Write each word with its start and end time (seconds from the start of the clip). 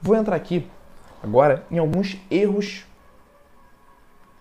Vou 0.00 0.16
entrar 0.16 0.34
aqui 0.34 0.66
agora 1.22 1.64
em 1.70 1.78
alguns 1.78 2.16
erros 2.30 2.84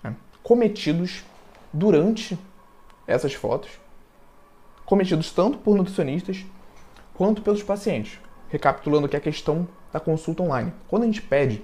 né, 0.02 0.16
cometidos 0.42 1.24
durante 1.72 2.40
essas 3.06 3.34
fotos, 3.34 3.72
cometidos 4.86 5.32
tanto 5.32 5.58
por 5.58 5.76
nutricionistas 5.76 6.46
quanto 7.14 7.42
pelos 7.42 7.62
pacientes. 7.62 8.20
Recapitulando 8.50 9.06
aqui 9.06 9.16
a 9.16 9.20
questão 9.22 9.68
da 9.92 10.00
consulta 10.00 10.44
online. 10.44 10.74
Quando 10.88 11.04
a 11.04 11.06
gente 11.06 11.22
pede 11.22 11.64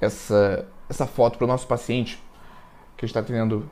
essa, 0.00 0.68
essa 0.88 1.06
foto 1.06 1.38
para 1.38 1.44
o 1.44 1.48
nosso 1.48 1.66
paciente, 1.66 2.22
que 2.96 3.06
está 3.06 3.20
atendendo 3.20 3.68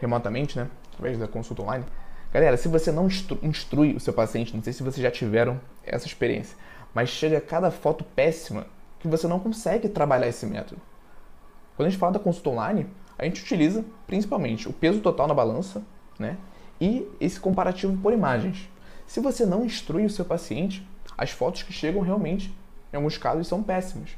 remotamente, 0.00 0.58
né, 0.58 0.68
através 0.92 1.18
da 1.18 1.28
consulta 1.28 1.62
online, 1.62 1.84
galera, 2.32 2.56
se 2.56 2.68
você 2.68 2.90
não 2.90 3.08
instrui 3.42 3.94
o 3.94 4.00
seu 4.00 4.12
paciente, 4.12 4.54
não 4.54 4.62
sei 4.62 4.72
se 4.72 4.82
vocês 4.82 5.02
já 5.02 5.10
tiveram 5.10 5.60
essa 5.84 6.06
experiência, 6.06 6.56
mas 6.94 7.08
chega 7.08 7.40
cada 7.40 7.70
foto 7.70 8.04
péssima 8.04 8.66
que 8.98 9.08
você 9.08 9.26
não 9.26 9.38
consegue 9.38 9.88
trabalhar 9.88 10.28
esse 10.28 10.46
método. 10.46 10.80
Quando 11.76 11.86
a 11.86 11.90
gente 11.90 11.98
fala 11.98 12.12
da 12.12 12.18
consulta 12.18 12.50
online, 12.50 12.86
a 13.18 13.24
gente 13.24 13.42
utiliza 13.42 13.84
principalmente 14.06 14.68
o 14.68 14.72
peso 14.72 15.00
total 15.00 15.26
na 15.26 15.34
balança 15.34 15.82
né, 16.18 16.36
e 16.80 17.06
esse 17.20 17.38
comparativo 17.38 17.96
por 17.98 18.12
imagens. 18.12 18.68
Se 19.06 19.20
você 19.20 19.44
não 19.44 19.64
instrui 19.64 20.04
o 20.04 20.10
seu 20.10 20.24
paciente, 20.24 20.86
as 21.16 21.30
fotos 21.30 21.62
que 21.62 21.72
chegam 21.72 22.02
realmente, 22.02 22.54
em 22.92 22.96
alguns 22.96 23.18
casos, 23.18 23.46
são 23.46 23.62
péssimas. 23.62 24.10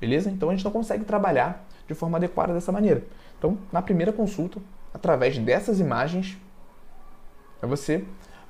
Beleza? 0.00 0.30
Então 0.30 0.50
a 0.50 0.54
gente 0.54 0.64
não 0.64 0.72
consegue 0.72 1.04
trabalhar 1.04 1.66
de 1.86 1.94
forma 1.94 2.18
adequada 2.18 2.52
dessa 2.52 2.72
maneira. 2.72 3.02
Então, 3.38 3.58
na 3.72 3.82
primeira 3.82 4.12
consulta, 4.12 4.60
através 4.94 5.36
dessas 5.38 5.80
imagens, 5.80 6.38
você 7.60 8.04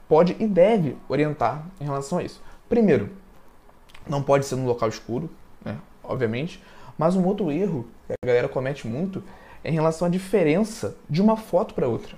pode 0.06 0.36
e 0.38 0.46
deve 0.46 0.96
orientar 1.08 1.66
em 1.80 1.84
relação 1.84 2.18
a 2.18 2.22
isso. 2.22 2.42
Primeiro, 2.68 3.10
não 4.06 4.22
pode 4.22 4.44
ser 4.44 4.56
num 4.56 4.66
local 4.66 4.88
escuro, 4.88 5.30
né? 5.64 5.78
obviamente. 6.02 6.62
Mas 6.98 7.16
um 7.16 7.24
outro 7.24 7.50
erro 7.50 7.88
que 8.06 8.12
a 8.12 8.26
galera 8.26 8.48
comete 8.48 8.86
muito 8.86 9.22
é 9.62 9.70
em 9.70 9.74
relação 9.74 10.06
à 10.06 10.10
diferença 10.10 10.96
de 11.08 11.22
uma 11.22 11.36
foto 11.36 11.74
para 11.74 11.88
outra. 11.88 12.16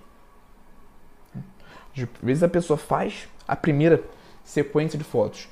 Às 1.97 2.07
vezes 2.23 2.43
a 2.43 2.49
pessoa 2.49 2.77
faz 2.77 3.29
a 3.47 3.57
primeira 3.57 4.03
sequência 4.45 4.99
de 4.99 5.05
fotos 5.05 5.49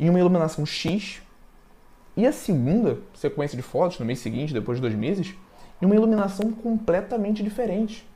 em 0.00 0.10
uma 0.10 0.18
iluminação 0.18 0.66
X 0.66 1.22
e 2.16 2.26
a 2.26 2.32
segunda 2.32 2.98
sequência 3.14 3.56
de 3.56 3.62
fotos, 3.62 3.98
no 3.98 4.06
mês 4.06 4.18
seguinte, 4.18 4.52
depois 4.52 4.78
de 4.78 4.82
dois 4.82 4.94
meses, 4.94 5.34
em 5.80 5.86
uma 5.86 5.94
iluminação 5.94 6.52
completamente 6.52 7.42
diferente. 7.42 8.08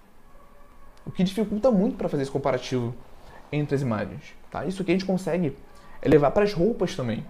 O 1.04 1.10
que 1.10 1.24
dificulta 1.24 1.70
muito 1.70 1.96
para 1.96 2.08
fazer 2.08 2.22
esse 2.22 2.32
comparativo 2.32 2.94
entre 3.52 3.74
as 3.74 3.82
imagens. 3.82 4.34
Tá? 4.50 4.64
Isso 4.64 4.82
aqui 4.82 4.92
a 4.92 4.94
gente 4.94 5.06
consegue 5.06 5.56
levar 6.04 6.30
para 6.30 6.44
as 6.44 6.52
roupas 6.52 6.94
também. 6.94 7.24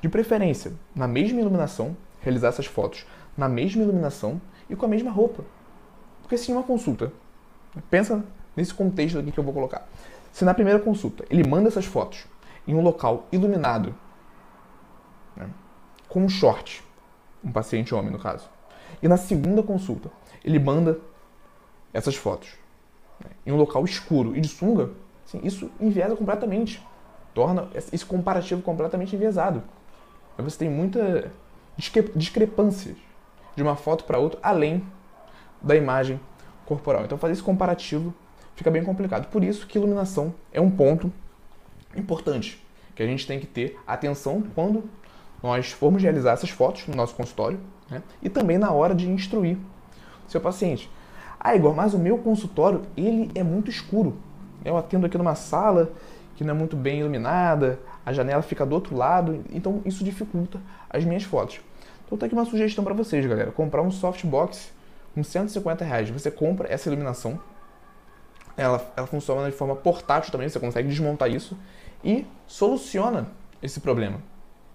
De 0.00 0.08
preferência, 0.08 0.72
na 0.94 1.06
mesma 1.06 1.40
iluminação, 1.40 1.96
realizar 2.20 2.48
essas 2.48 2.66
fotos 2.66 3.06
na 3.36 3.48
mesma 3.48 3.82
iluminação 3.82 4.40
e 4.68 4.76
com 4.76 4.86
a 4.86 4.88
mesma 4.88 5.10
roupa. 5.10 5.44
Porque 6.20 6.36
se 6.36 6.50
em 6.50 6.54
uma 6.54 6.62
consulta, 6.62 7.12
pensa 7.90 8.24
nesse 8.56 8.74
contexto 8.74 9.18
aqui 9.18 9.32
que 9.32 9.38
eu 9.38 9.44
vou 9.44 9.52
colocar. 9.52 9.88
Se 10.32 10.44
na 10.44 10.54
primeira 10.54 10.78
consulta 10.78 11.24
ele 11.30 11.46
manda 11.46 11.68
essas 11.68 11.84
fotos 11.84 12.26
em 12.66 12.74
um 12.74 12.80
local 12.80 13.26
iluminado, 13.32 13.94
né, 15.36 15.48
com 16.08 16.24
um 16.24 16.28
short, 16.28 16.84
um 17.42 17.50
paciente 17.50 17.94
homem 17.94 18.10
no 18.10 18.18
caso, 18.18 18.48
e 19.02 19.08
na 19.08 19.16
segunda 19.16 19.62
consulta 19.62 20.10
ele 20.44 20.58
manda 20.58 20.98
essas 21.92 22.16
fotos 22.16 22.48
né, 23.22 23.30
em 23.46 23.52
um 23.52 23.56
local 23.56 23.84
escuro 23.84 24.36
e 24.36 24.40
de 24.40 24.48
sunga, 24.48 24.90
assim, 25.26 25.40
isso 25.44 25.70
enviesa 25.80 26.16
completamente, 26.16 26.82
torna 27.34 27.68
esse 27.74 28.04
comparativo 28.04 28.62
completamente 28.62 29.14
enviesado. 29.14 29.62
Aí 30.36 30.44
você 30.44 30.58
tem 30.58 30.70
muita 30.70 31.30
discrepâncias 32.14 32.96
de 33.54 33.62
uma 33.62 33.76
foto 33.76 34.04
para 34.04 34.18
outra, 34.18 34.40
além 34.42 34.84
da 35.60 35.76
imagem 35.76 36.20
corporal. 36.66 37.04
Então 37.04 37.18
fazer 37.18 37.34
esse 37.34 37.42
comparativo 37.42 38.14
fica 38.54 38.70
bem 38.70 38.84
complicado. 38.84 39.28
Por 39.28 39.44
isso 39.44 39.66
que 39.66 39.78
iluminação 39.78 40.34
é 40.52 40.60
um 40.60 40.70
ponto 40.70 41.12
importante 41.94 42.62
que 42.94 43.02
a 43.02 43.06
gente 43.06 43.26
tem 43.26 43.38
que 43.40 43.46
ter 43.46 43.78
atenção 43.86 44.42
quando 44.54 44.84
nós 45.42 45.72
formos 45.72 46.02
realizar 46.02 46.32
essas 46.32 46.50
fotos 46.50 46.86
no 46.86 46.94
nosso 46.94 47.14
consultório 47.14 47.58
né? 47.90 48.02
e 48.22 48.28
também 48.28 48.58
na 48.58 48.70
hora 48.70 48.94
de 48.94 49.08
instruir 49.08 49.56
o 50.26 50.30
seu 50.30 50.40
paciente. 50.40 50.90
Ah, 51.38 51.56
Igor, 51.56 51.74
mas 51.74 51.94
o 51.94 51.98
meu 51.98 52.18
consultório 52.18 52.82
ele 52.96 53.30
é 53.34 53.42
muito 53.42 53.70
escuro. 53.70 54.16
Eu 54.64 54.76
atendo 54.76 55.06
aqui 55.06 55.18
numa 55.18 55.34
sala 55.34 55.90
que 56.36 56.44
não 56.44 56.54
é 56.54 56.56
muito 56.56 56.76
bem 56.76 57.00
iluminada, 57.00 57.78
a 58.06 58.12
janela 58.12 58.42
fica 58.42 58.64
do 58.64 58.74
outro 58.74 58.96
lado, 58.96 59.44
então 59.50 59.82
isso 59.84 60.04
dificulta 60.04 60.60
as 60.88 61.04
minhas 61.04 61.24
fotos. 61.24 61.60
Então 62.06 62.16
tá 62.16 62.26
aqui 62.26 62.34
uma 62.34 62.44
sugestão 62.44 62.84
para 62.84 62.94
vocês, 62.94 63.24
galera. 63.26 63.50
Comprar 63.50 63.82
um 63.82 63.90
softbox 63.90 64.72
com 65.14 65.22
150 65.22 65.84
reais. 65.84 66.10
Você 66.10 66.30
compra 66.30 66.72
essa 66.72 66.88
iluminação, 66.88 67.38
ela, 68.56 68.92
ela 68.96 69.06
funciona 69.06 69.50
de 69.50 69.56
forma 69.56 69.74
portátil 69.74 70.30
também, 70.30 70.48
você 70.48 70.60
consegue 70.60 70.88
desmontar 70.88 71.30
isso 71.30 71.56
e 72.04 72.26
soluciona 72.46 73.28
esse 73.62 73.80
problema, 73.80 74.18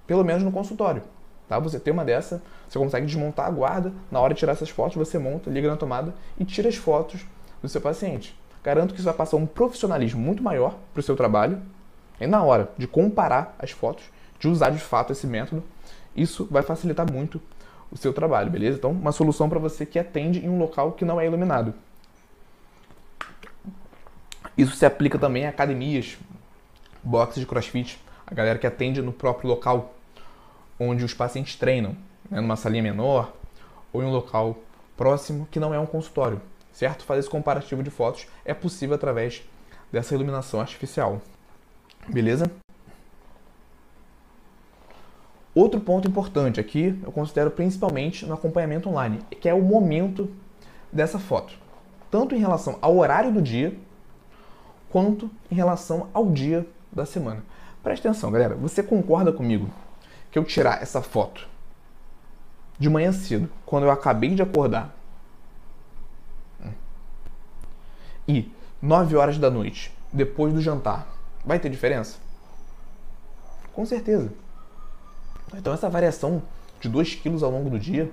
pelo 0.07 0.23
menos 0.23 0.41
no 0.41 0.51
consultório. 0.51 1.03
Tá? 1.47 1.59
Você 1.59 1.79
tem 1.79 1.93
uma 1.93 2.03
dessa, 2.03 2.41
você 2.67 2.79
consegue 2.79 3.05
desmontar 3.05 3.45
a 3.45 3.51
guarda, 3.51 3.93
na 4.09 4.19
hora 4.19 4.33
de 4.33 4.39
tirar 4.39 4.53
essas 4.53 4.69
fotos, 4.69 4.95
você 4.95 5.19
monta, 5.19 5.49
liga 5.49 5.69
na 5.69 5.77
tomada 5.77 6.13
e 6.39 6.45
tira 6.45 6.69
as 6.69 6.75
fotos 6.75 7.25
do 7.61 7.69
seu 7.69 7.81
paciente. 7.81 8.37
Garanto 8.63 8.93
que 8.93 8.99
isso 8.99 9.05
vai 9.05 9.13
passar 9.13 9.37
um 9.37 9.45
profissionalismo 9.45 10.19
muito 10.19 10.41
maior 10.41 10.75
para 10.93 10.99
o 10.99 11.03
seu 11.03 11.15
trabalho 11.15 11.61
e 12.19 12.27
na 12.27 12.41
hora 12.43 12.69
de 12.77 12.87
comparar 12.87 13.55
as 13.59 13.71
fotos, 13.71 14.05
de 14.39 14.47
usar 14.47 14.71
de 14.71 14.79
fato 14.79 15.11
esse 15.11 15.27
método, 15.27 15.63
isso 16.15 16.47
vai 16.49 16.63
facilitar 16.63 17.09
muito 17.09 17.39
o 17.91 17.97
seu 17.97 18.11
trabalho, 18.11 18.51
beleza? 18.51 18.77
Então, 18.77 18.91
uma 18.91 19.11
solução 19.11 19.47
para 19.47 19.59
você 19.59 19.85
que 19.85 19.99
atende 19.99 20.43
em 20.43 20.49
um 20.49 20.57
local 20.57 20.93
que 20.93 21.05
não 21.05 21.21
é 21.21 21.25
iluminado. 21.25 21.73
Isso 24.57 24.75
se 24.75 24.85
aplica 24.85 25.17
também 25.19 25.45
a 25.45 25.49
academias, 25.49 26.17
boxes 27.03 27.39
de 27.39 27.45
crossfit, 27.45 28.01
a 28.25 28.33
galera 28.33 28.57
que 28.57 28.67
atende 28.67 29.01
no 29.01 29.13
próprio 29.13 29.49
local 29.49 29.93
onde 30.79 31.03
os 31.03 31.13
pacientes 31.13 31.55
treinam, 31.55 31.95
né, 32.29 32.39
numa 32.39 32.55
salinha 32.55 32.83
menor 32.83 33.33
ou 33.91 34.01
em 34.01 34.05
um 34.05 34.11
local 34.11 34.57
próximo 34.95 35.47
que 35.49 35.59
não 35.59 35.73
é 35.73 35.79
um 35.79 35.85
consultório, 35.85 36.41
certo? 36.71 37.03
Fazer 37.03 37.21
esse 37.21 37.29
comparativo 37.29 37.83
de 37.83 37.89
fotos 37.89 38.27
é 38.43 38.53
possível 38.53 38.95
através 38.95 39.43
dessa 39.91 40.13
iluminação 40.13 40.59
artificial. 40.59 41.21
Beleza? 42.07 42.51
Outro 45.53 45.79
ponto 45.79 46.07
importante 46.07 46.59
aqui, 46.59 46.99
eu 47.03 47.11
considero 47.11 47.49
principalmente 47.49 48.25
no 48.25 48.33
acompanhamento 48.33 48.89
online, 48.89 49.19
que 49.41 49.49
é 49.49 49.53
o 49.53 49.61
momento 49.61 50.31
dessa 50.91 51.17
foto. 51.17 51.53
Tanto 52.11 52.35
em 52.35 52.37
relação 52.39 52.77
ao 52.79 52.95
horário 52.97 53.31
do 53.31 53.41
dia, 53.41 53.75
quanto 54.89 55.29
em 55.51 55.55
relação 55.55 56.09
ao 56.13 56.27
dia 56.27 56.65
da 56.91 57.05
semana. 57.05 57.43
Presta 57.81 58.07
atenção, 58.07 58.31
galera. 58.31 58.55
Você 58.55 58.83
concorda 58.83 59.31
comigo 59.31 59.69
que 60.37 60.39
eu 60.39 60.45
tirar 60.45 60.81
essa 60.81 61.01
foto 61.01 61.47
de 62.77 62.89
manhã 62.89 63.11
cedo, 63.11 63.49
quando 63.65 63.85
eu 63.85 63.91
acabei 63.91 64.35
de 64.35 64.41
acordar, 64.43 64.95
e 68.27 68.51
9 68.81 69.15
horas 69.15 69.39
da 69.39 69.49
noite, 69.49 69.91
depois 70.13 70.53
do 70.53 70.61
jantar, 70.61 71.07
Vai 71.47 71.59
ter 71.59 71.69
diferença? 71.69 72.17
Com 73.71 73.85
certeza. 73.85 74.33
Então 75.53 75.71
essa 75.71 75.89
variação 75.89 76.43
de 76.81 76.89
2 76.89 77.15
quilos 77.15 77.41
ao 77.41 77.49
longo 77.49 77.69
do 77.69 77.79
dia, 77.79 78.11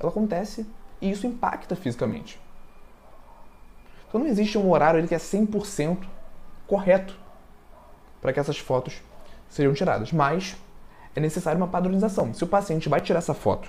ela 0.00 0.08
acontece 0.08 0.66
e 1.00 1.08
isso 1.08 1.24
impacta 1.24 1.76
fisicamente. 1.76 2.40
Então 4.08 4.20
não 4.20 4.26
existe 4.26 4.58
um 4.58 4.68
horário 4.68 5.06
que 5.06 5.14
é 5.14 5.18
100% 5.18 6.04
correto 6.66 7.16
para 8.20 8.32
que 8.32 8.40
essas 8.40 8.58
fotos 8.58 9.00
sejam 9.48 9.72
tiradas, 9.74 10.10
mas 10.10 10.56
é 11.14 11.20
necessário 11.20 11.58
uma 11.58 11.68
padronização. 11.68 12.32
Se 12.32 12.44
o 12.44 12.46
paciente 12.46 12.88
vai 12.88 13.00
tirar 13.00 13.18
essa 13.18 13.34
foto 13.34 13.68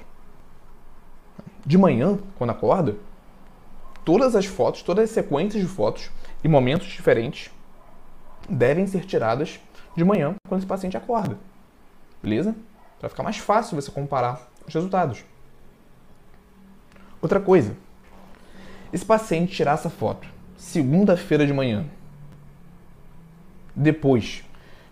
de 1.65 1.77
manhã, 1.77 2.19
quando 2.37 2.49
acorda, 2.49 2.95
todas 4.03 4.35
as 4.35 4.45
fotos, 4.45 4.81
todas 4.81 5.05
as 5.05 5.11
sequências 5.11 5.61
de 5.61 5.67
fotos 5.67 6.11
em 6.43 6.47
momentos 6.47 6.87
diferentes 6.87 7.51
devem 8.49 8.85
ser 8.85 9.05
tiradas 9.05 9.59
de 9.95 10.03
manhã 10.03 10.35
quando 10.47 10.59
esse 10.59 10.67
paciente 10.67 10.97
acorda. 10.97 11.37
Beleza? 12.21 12.55
Para 12.99 13.09
ficar 13.09 13.23
mais 13.23 13.37
fácil 13.37 13.79
você 13.79 13.91
comparar 13.91 14.49
os 14.67 14.73
resultados. 14.73 15.23
Outra 17.21 17.39
coisa, 17.39 17.75
esse 18.91 19.05
paciente 19.05 19.55
tirar 19.55 19.73
essa 19.73 19.89
foto 19.89 20.27
segunda-feira 20.57 21.45
de 21.45 21.53
manhã, 21.53 21.85
depois 23.75 24.43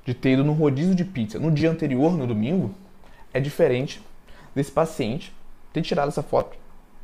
de 0.06 0.14
ter 0.14 0.32
ido 0.32 0.44
no 0.44 0.54
rodízio 0.54 0.96
de 0.96 1.06
pizza 1.06 1.40
no 1.40 1.52
dia 1.52 1.70
anterior, 1.70 2.18
no 2.18 2.26
domingo, 2.26 2.74
é 3.34 3.40
diferente 3.40 4.02
desse 4.56 4.72
paciente 4.72 5.34
ter 5.72 5.82
tirado 5.82 6.10
essa 6.10 6.24
foto 6.24 6.62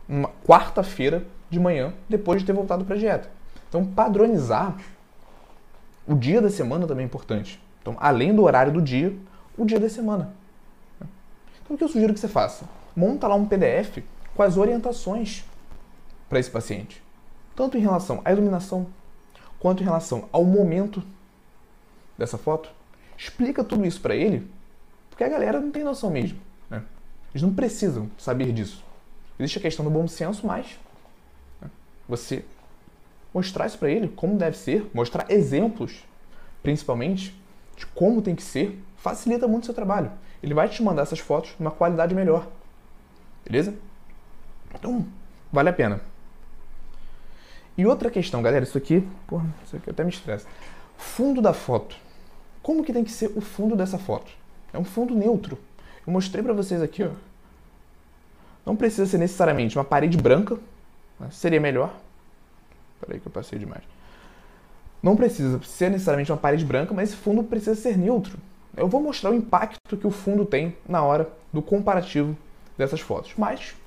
uma 0.07 0.29
quarta-feira 0.45 1.25
de 1.49 1.59
manhã 1.59 1.93
depois 2.07 2.39
de 2.41 2.45
ter 2.45 2.53
voltado 2.53 2.85
para 2.85 2.95
a 2.95 2.99
dieta. 2.99 3.29
Então, 3.67 3.85
padronizar 3.85 4.77
o 6.07 6.15
dia 6.15 6.41
da 6.41 6.49
semana 6.49 6.87
também 6.87 7.03
é 7.03 7.05
importante. 7.05 7.61
Então, 7.81 7.97
além 7.99 8.33
do 8.33 8.43
horário 8.43 8.71
do 8.71 8.81
dia, 8.81 9.13
o 9.57 9.65
dia 9.65 9.79
da 9.79 9.89
semana. 9.89 10.33
Então, 10.99 11.75
o 11.75 11.77
que 11.77 11.83
eu 11.83 11.89
sugiro 11.89 12.13
que 12.13 12.19
você 12.19 12.27
faça? 12.27 12.65
Monta 12.95 13.27
lá 13.27 13.35
um 13.35 13.45
PDF 13.45 13.99
com 14.33 14.43
as 14.43 14.55
orientações 14.55 15.43
para 16.29 16.39
esse 16.39 16.49
paciente, 16.49 17.03
tanto 17.55 17.77
em 17.77 17.81
relação 17.81 18.21
à 18.23 18.31
iluminação 18.31 18.87
quanto 19.59 19.81
em 19.81 19.85
relação 19.85 20.29
ao 20.31 20.43
momento 20.43 21.03
dessa 22.17 22.37
foto. 22.37 22.69
Explica 23.17 23.63
tudo 23.63 23.85
isso 23.85 23.99
para 23.99 24.15
ele, 24.15 24.47
porque 25.09 25.23
a 25.23 25.29
galera 25.29 25.59
não 25.59 25.71
tem 25.71 25.83
noção 25.83 26.11
mesmo. 26.11 26.39
Né? 26.69 26.83
Eles 27.31 27.41
não 27.41 27.53
precisam 27.53 28.09
saber 28.17 28.51
disso. 28.53 28.83
Existe 29.39 29.57
a 29.57 29.61
questão 29.61 29.83
do 29.83 29.91
bom 29.91 30.07
senso, 30.07 30.45
mas 30.45 30.79
né, 31.61 31.69
você 32.07 32.45
mostrar 33.33 33.65
isso 33.65 33.77
para 33.77 33.89
ele, 33.89 34.07
como 34.07 34.37
deve 34.37 34.57
ser, 34.57 34.89
mostrar 34.93 35.29
exemplos, 35.29 36.03
principalmente, 36.61 37.35
de 37.75 37.85
como 37.87 38.21
tem 38.21 38.35
que 38.35 38.43
ser, 38.43 38.79
facilita 38.97 39.47
muito 39.47 39.63
o 39.63 39.65
seu 39.65 39.75
trabalho. 39.75 40.11
Ele 40.41 40.53
vai 40.53 40.69
te 40.69 40.81
mandar 40.83 41.03
essas 41.03 41.19
fotos 41.19 41.55
numa 41.59 41.71
qualidade 41.71 42.13
melhor. 42.13 42.47
Beleza? 43.45 43.75
Então, 44.73 45.05
vale 45.51 45.69
a 45.69 45.73
pena. 45.73 46.01
E 47.77 47.85
outra 47.85 48.09
questão, 48.09 48.41
galera, 48.41 48.63
isso 48.63 48.77
aqui, 48.77 49.07
porra, 49.27 49.45
isso 49.63 49.75
aqui 49.75 49.89
até 49.89 50.03
me 50.03 50.09
estressa. 50.09 50.47
Fundo 50.97 51.41
da 51.41 51.53
foto. 51.53 51.95
Como 52.67 52.83
que 52.83 52.91
tem 52.91 53.05
que 53.05 53.11
ser 53.11 53.31
o 53.33 53.39
fundo 53.39 53.77
dessa 53.77 53.97
foto? 53.97 54.29
É 54.73 54.77
um 54.77 54.83
fundo 54.83 55.15
neutro. 55.15 55.57
Eu 56.05 56.11
mostrei 56.11 56.43
para 56.43 56.51
vocês 56.51 56.81
aqui, 56.81 57.01
ó. 57.01 57.11
Não 58.65 58.75
precisa 58.75 59.05
ser 59.05 59.17
necessariamente 59.17 59.77
uma 59.77 59.85
parede 59.85 60.17
branca, 60.17 60.57
né? 61.17 61.29
seria 61.31 61.61
melhor. 61.61 61.93
Peraí 62.99 63.21
que 63.21 63.25
eu 63.25 63.31
passei 63.31 63.57
demais. 63.57 63.83
Não 65.01 65.15
precisa 65.15 65.63
ser 65.63 65.89
necessariamente 65.89 66.29
uma 66.29 66.37
parede 66.37 66.65
branca, 66.65 66.93
mas 66.93 67.07
esse 67.07 67.17
fundo 67.17 67.41
precisa 67.41 67.73
ser 67.73 67.97
neutro. 67.97 68.37
Eu 68.75 68.89
vou 68.89 69.01
mostrar 69.01 69.31
o 69.31 69.33
impacto 69.33 69.95
que 69.95 70.05
o 70.05 70.11
fundo 70.11 70.43
tem 70.43 70.75
na 70.89 71.01
hora 71.01 71.29
do 71.53 71.61
comparativo 71.61 72.35
dessas 72.77 72.99
fotos. 72.99 73.31
Mas, 73.37 73.77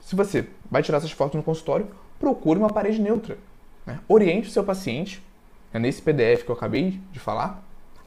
se 0.00 0.16
você 0.16 0.48
vai 0.70 0.82
tirar 0.82 0.96
essas 0.96 1.12
fotos 1.12 1.36
no 1.36 1.42
consultório, 1.42 1.86
procure 2.18 2.58
uma 2.58 2.72
parede 2.72 2.98
neutra. 2.98 3.36
Né? 3.84 4.00
Oriente 4.08 4.48
o 4.48 4.50
seu 4.50 4.64
paciente, 4.64 5.22
né, 5.70 5.78
nesse 5.78 6.00
PDF 6.00 6.44
que 6.44 6.50
eu 6.50 6.54
acabei 6.54 6.98
de 7.12 7.20
falar, 7.20 7.68